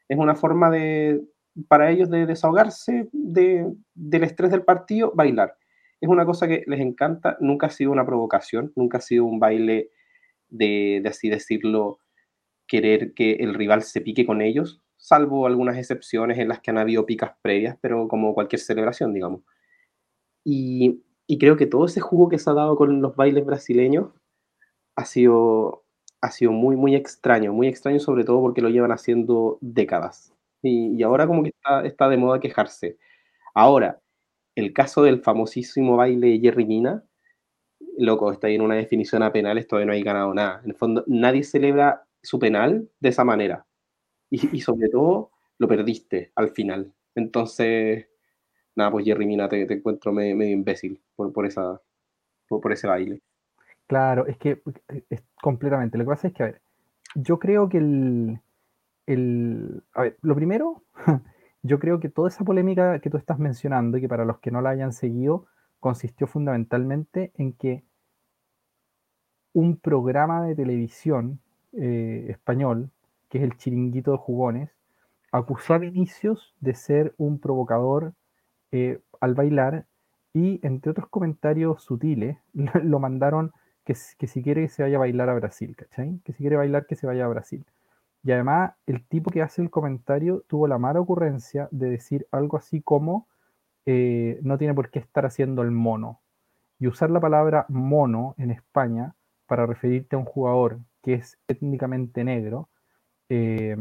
[0.08, 1.22] es una forma de,
[1.68, 5.56] para ellos de desahogarse de, del estrés del partido, bailar.
[6.00, 9.40] Es una cosa que les encanta, nunca ha sido una provocación, nunca ha sido un
[9.40, 9.90] baile
[10.48, 11.98] de, de así decirlo,
[12.66, 16.78] querer que el rival se pique con ellos, salvo algunas excepciones en las que han
[16.78, 19.42] habido picas previas, pero como cualquier celebración, digamos.
[20.44, 24.10] Y, y creo que todo ese jugo que se ha dado con los bailes brasileños
[24.96, 25.84] ha sido,
[26.20, 30.32] ha sido muy, muy extraño, muy extraño sobre todo porque lo llevan haciendo décadas.
[30.62, 31.52] Y, ahora como que
[31.84, 32.98] está, de moda quejarse.
[33.54, 34.00] Ahora,
[34.56, 37.04] el caso del famosísimo baile Jerry Mina,
[37.98, 40.60] loco, está ahí en una definición a penales, todavía no hay ganado nada.
[40.64, 43.66] En el fondo, nadie celebra su penal de esa manera.
[44.30, 46.92] Y sobre todo, lo perdiste al final.
[47.14, 48.08] Entonces,
[48.76, 51.80] nada, pues Jerry Mina te, te encuentro medio, medio, imbécil por, por, esa,
[52.48, 53.20] por, por, ese baile.
[53.86, 54.62] Claro, es que
[55.10, 55.98] es completamente.
[55.98, 56.60] Lo que pasa es que, a ver,
[57.14, 58.40] yo creo que el,
[59.06, 60.82] el a ver, lo primero,
[61.62, 64.50] yo creo que toda esa polémica que tú estás mencionando y que para los que
[64.50, 65.46] no la hayan seguido,
[65.80, 67.84] consistió fundamentalmente en que
[69.52, 71.40] un programa de televisión
[71.72, 72.90] eh, español,
[73.28, 74.70] que es el Chiringuito de Jugones,
[75.30, 78.14] acusó a Vinicius de ser un provocador
[78.72, 79.86] eh, al bailar
[80.32, 82.38] y entre otros comentarios sutiles
[82.82, 83.52] lo mandaron
[83.84, 86.20] que, si quiere que se vaya a bailar a Brasil, ¿cachai?
[86.24, 87.64] Que si quiere bailar que se vaya a Brasil.
[88.22, 92.56] Y además el tipo que hace el comentario tuvo la mala ocurrencia de decir algo
[92.56, 93.28] así como
[93.86, 96.20] eh, no tiene por qué estar haciendo el mono.
[96.78, 99.14] Y usar la palabra mono en España
[99.46, 102.68] para referirte a un jugador que es étnicamente negro
[103.28, 103.76] eh,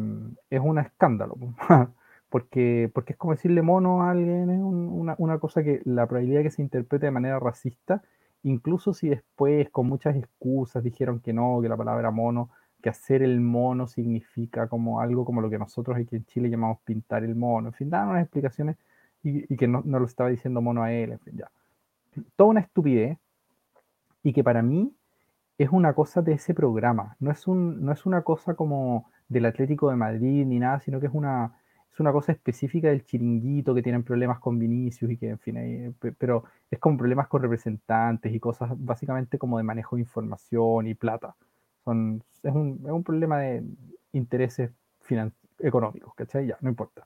[0.50, 1.36] es un escándalo.
[2.34, 6.08] porque, porque es como decirle mono a alguien, es un, una, una, cosa que la
[6.08, 8.02] probabilidad de que se interprete de manera racista,
[8.42, 12.50] incluso si después con muchas excusas dijeron que no, que la palabra mono,
[12.82, 16.80] que hacer el mono significa como algo como lo que nosotros aquí en Chile llamamos
[16.84, 18.78] pintar el mono, en fin, daban unas explicaciones
[19.22, 21.52] y, y que no, no, lo estaba diciendo mono a él, en fin, ya.
[22.36, 23.20] Toda una estupidez
[24.24, 24.92] y que para mí
[25.60, 29.46] es una cosa de ese programa, no es, un, no es una cosa como del
[29.46, 31.60] Atlético de Madrid ni nada, sino que es una,
[31.94, 35.96] es una cosa específica del chiringuito, que tienen problemas con Vinicius y que, en fin,
[36.18, 40.96] pero es como problemas con representantes y cosas básicamente como de manejo de información y
[40.96, 41.36] plata.
[41.86, 43.64] Son, es, un, es un problema de
[44.14, 44.72] intereses
[45.60, 46.48] económicos, ¿cachai?
[46.48, 47.06] Ya, no importa.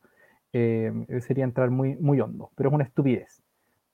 [0.54, 3.42] Eh, sería entrar muy, muy hondo, pero es una estupidez.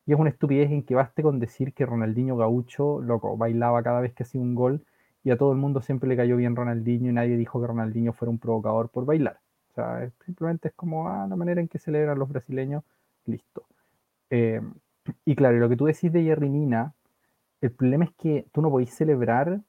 [0.05, 4.01] Y es una estupidez en que baste con decir que Ronaldinho Gaucho, loco, bailaba cada
[4.01, 4.85] vez que hacía un gol
[5.23, 8.13] y a todo el mundo siempre le cayó bien Ronaldinho y nadie dijo que Ronaldinho
[8.13, 9.39] fuera un provocador por bailar.
[9.73, 12.83] O sea, simplemente es como ah, la manera en que celebran los brasileños,
[13.25, 13.65] listo.
[14.29, 14.61] Eh,
[15.25, 16.47] y claro, lo que tú decís de Jerry
[17.61, 19.61] el problema es que tú no podéis celebrar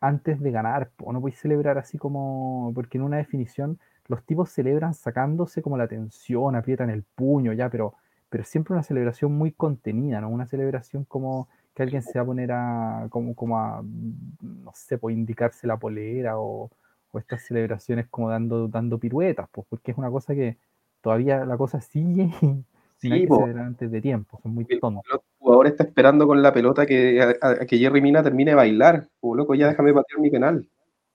[0.00, 4.50] antes de ganar, o no podéis celebrar así como, porque en una definición los tipos
[4.50, 7.94] celebran sacándose como la tensión, aprietan el puño, ya, pero,
[8.28, 10.28] pero siempre una celebración muy contenida, ¿no?
[10.28, 13.82] Una celebración como que alguien se va a poner a, como, como
[14.40, 16.70] no sé, por indicarse la polera o,
[17.12, 20.56] o estas celebraciones como dando, dando piruetas, pues, porque es una cosa que
[21.00, 22.64] todavía la cosa sigue y
[22.98, 25.04] sí, hay que celebrar antes de tiempo, son muy tontos.
[25.12, 28.56] El jugador está esperando con la pelota que, a, a que Jerry Mina termine de
[28.56, 30.68] bailar, o loco, ya déjame patear mi penal.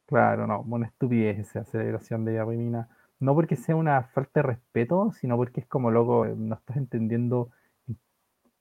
[0.06, 2.88] Claro, no, una estupidez esa celebración de Jerry Mina.
[3.20, 7.50] No porque sea una falta de respeto, sino porque es como loco, no estás entendiendo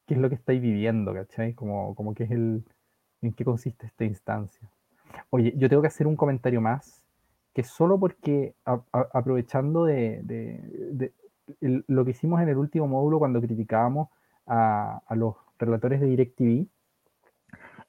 [0.07, 1.53] qué es lo que estáis viviendo, ¿cachai?
[1.55, 2.65] Como, como que es el,
[3.23, 4.69] en qué consiste esta instancia.
[5.31, 7.06] Oye, yo tengo que hacer un comentario más
[7.57, 8.55] que solo porque
[8.93, 11.11] aprovechando de,
[11.63, 14.11] lo que hicimos en el último módulo cuando criticábamos
[14.45, 16.67] a, a, los relatores de DirecTV,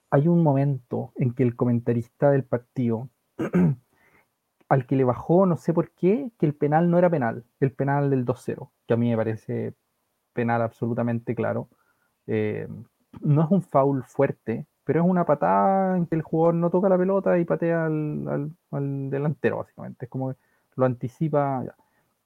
[0.08, 3.10] hay un momento en que el comentarista del partido,
[4.70, 7.72] al que le bajó, no sé por qué, que el penal no era penal, el
[7.72, 9.74] penal del 2-0, que a mí me parece
[10.32, 11.68] penal absolutamente claro.
[12.26, 12.66] Eh,
[13.20, 16.88] no es un foul fuerte, pero es una patada en que el jugador no toca
[16.88, 18.54] la pelota y patea al,
[19.10, 20.06] delantero, básicamente.
[20.06, 20.34] Es como
[20.76, 21.62] lo anticipa.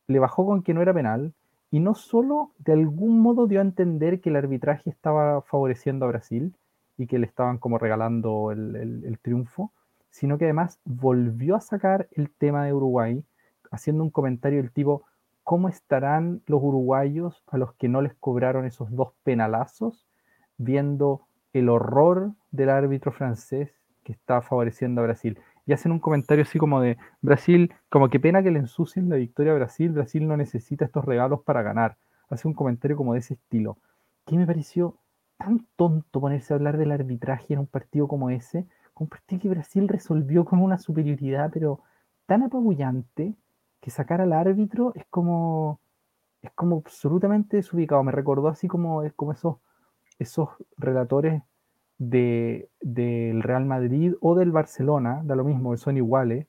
[0.07, 1.35] Le bajó con que no era penal
[1.73, 6.11] y no solo de algún modo dio a entender que el arbitraje estaba favoreciendo a
[6.11, 6.55] Brasil
[6.97, 9.73] y que le estaban como regalando el triunfo,
[10.11, 13.25] sino que además volvió a sacar el tema de Uruguay,
[13.73, 15.03] haciendo un comentario del tipo,
[15.43, 20.07] ¿cómo estarán los uruguayos a los que no les cobraron esos dos penalazos,
[20.59, 23.75] viendo el horror del árbitro francés
[24.05, 25.39] que está favoreciendo a Brasil.
[25.65, 29.17] y hacen un comentario así como de Brasil, como que pena que le ensucien la
[29.17, 31.97] victoria a Brasil, Brasil no necesita estos regalos para ganar.
[32.31, 33.79] Hace un comentario como de ese estilo.
[34.27, 34.97] Que me pareció
[35.37, 39.49] tan tonto ponerse a hablar del arbitraje en un partido como ese, un partido que
[39.49, 41.81] Brasil resolvió con una superioridad, pero
[42.27, 43.35] tan apabullante
[43.81, 45.81] que sacar al árbitro es como
[46.43, 48.03] es como absolutamente desubicado.
[48.03, 49.57] Me recordó así como, como esos,
[50.19, 51.43] esos relatores
[52.09, 56.47] de, del Real Madrid o del Barcelona, da lo mismo, son iguales,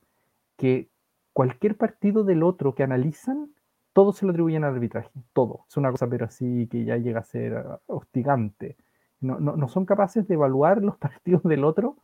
[0.58, 0.90] que
[1.32, 3.52] cualquier partido del otro que analizan,
[3.94, 5.66] todo se lo atribuyen al arbitraje, todo.
[5.70, 8.78] Es una cosa, pero así que ya llega a ser ah, hostigante.
[9.22, 11.98] No, no, no son capaces de evaluar los partidos del otro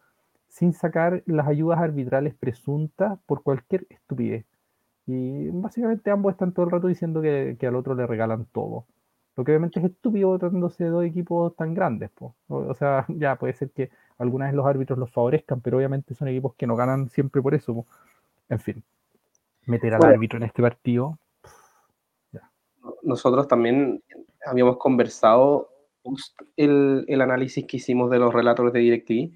[0.48, 4.46] sin sacar las ayudas arbitrales presuntas por cualquier estupidez.
[5.08, 8.86] Y básicamente ambos están todo el rato diciendo que, que al otro le regalan todo.
[9.40, 12.12] Lo que obviamente es estúpido tratándose de dos equipos tan grandes.
[12.50, 16.28] O, sea, ya puede ser que algunas vez los árbitros los favorezcan, pero obviamente son
[16.28, 17.86] equipos que no ganan siempre por eso.
[18.50, 18.84] En fin,
[19.66, 21.18] meter al árbitro en este partido.
[23.02, 24.04] Nosotros también
[24.46, 25.70] habíamos conversado
[26.58, 29.32] el, el, análisis que hicimos de los relatores de DirecTV.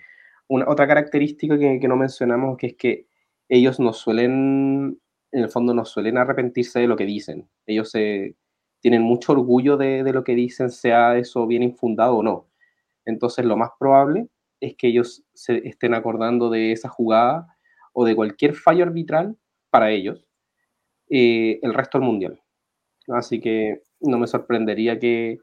[0.49, 3.07] Una, otra característica que, que no mencionamos, que es que
[3.47, 4.99] ellos no suelen,
[5.31, 7.47] en el fondo, no suelen arrepentirse de lo que dicen.
[7.65, 8.35] Ellos se
[8.83, 12.49] tienen mucho orgullo de, lo que dicen, sea eso bien infundado o no.
[13.05, 14.27] Entonces, lo más probable
[14.59, 17.47] es que ellos se estén acordando de esa jugada
[17.93, 19.37] o de cualquier fallo arbitral
[19.69, 20.27] para ellos
[21.09, 22.41] eh, el resto del mundial.
[23.07, 25.39] Así que no me sorprendería que,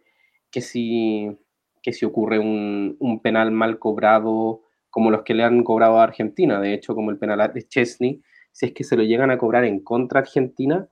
[0.50, 1.34] que, si,
[1.82, 6.04] que si ocurre un, un, penal mal cobrado como los que le han cobrado a
[6.04, 8.20] Argentina, de hecho como el penal de Chesney,
[8.52, 10.90] si es que se lo llegan a cobrar en contra Argentina,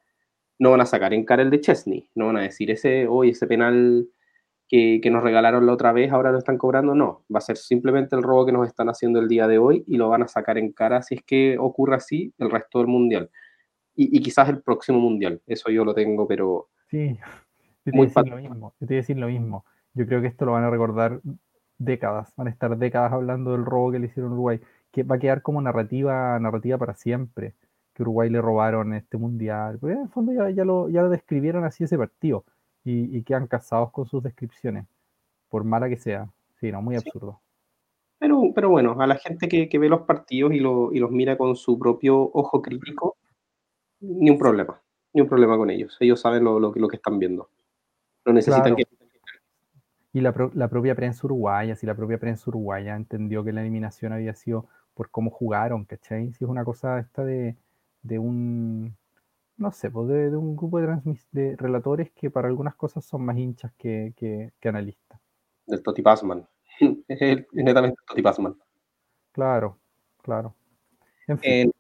[0.59, 3.31] no van a sacar en cara el de Chesney, no van a decir ese, hoy
[3.31, 4.09] ese penal
[4.69, 8.17] que, nos regalaron la otra vez, ahora lo están cobrando, no, va a ser simplemente
[8.17, 10.59] el robo que nos están haciendo el día de hoy y lo van a sacar
[10.59, 13.31] en cara si es que ocurre así el resto del mundial.
[14.01, 16.69] Y, quizás el próximo mundial, eso yo lo tengo, pero...
[16.89, 17.19] Sí,
[17.85, 19.65] yo te, decir lo mismo, yo te voy a decir lo mismo.
[19.95, 21.21] Yo creo que esto lo van a recordar
[21.79, 24.61] décadas, van a estar décadas hablando del robo que le hicieron a Uruguay,
[24.93, 27.55] que va a quedar como narrativa, narrativa para siempre
[27.99, 29.79] que Uruguay le robaron este mundial.
[29.81, 32.45] Porque en el fondo ya, lo, ya lo describieron así ese partido
[32.85, 34.87] y, quedan casados con sus descripciones,
[35.51, 36.31] por mala que sea.
[36.61, 37.41] Sí, no, muy absurdo.
[38.19, 41.79] Pero, pero bueno, a la gente que, ve los partidos y, los mira con su
[41.79, 43.17] propio ojo crítico,
[44.01, 44.81] ni un problema,
[45.13, 45.97] ni un problema con ellos.
[46.01, 47.51] Ellos saben lo, lo, que están viendo.
[48.25, 48.85] No necesitan que...
[50.13, 54.13] Y la, la, propia prensa uruguaya, si la propia prensa uruguaya entendió que la eliminación
[54.13, 56.33] había sido por cómo jugaron, ¿cachai?
[56.33, 57.57] Si es una cosa esta de,
[58.09, 58.97] de un,
[59.59, 61.01] no sé, pues de, un grupo de,
[61.33, 65.21] de, relatores que para algunas cosas son más hinchas que, que, analistas.
[65.67, 66.47] Del Toti Passman.
[67.09, 68.57] es netamente Toti Passman.
[69.33, 69.79] Claro,
[70.23, 70.55] claro.
[71.43, 71.71] Eh,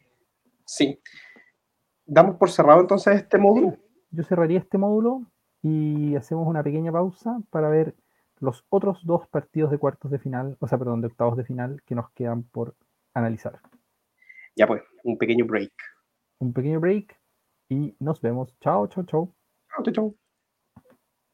[0.64, 1.00] sí.
[2.04, 3.76] ¿Damos por cerrado entonces este módulo?
[4.10, 5.22] Yo cerraría este módulo
[5.62, 7.94] y hacemos una pequeña pausa para ver
[8.40, 11.82] los otros dos partidos de cuartos de final, o sea, perdón, de octavos de final
[11.84, 12.74] que nos quedan por
[13.14, 13.60] analizar.
[14.56, 15.72] Ya pues, un pequeño break
[16.40, 17.20] un pequeño break
[17.68, 18.54] y nos vemos.
[18.60, 19.34] Chao, chao, chao.
[19.84, 20.27] Chao, chao.